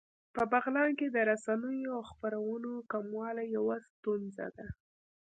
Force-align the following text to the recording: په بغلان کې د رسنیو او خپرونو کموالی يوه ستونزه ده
په 0.35 0.43
بغلان 0.51 0.89
کې 0.99 1.07
د 1.11 1.17
رسنیو 1.31 1.91
او 1.97 2.01
خپرونو 2.11 2.71
کموالی 2.91 3.45
يوه 3.57 3.77
ستونزه 3.91 4.47
ده 4.57 4.67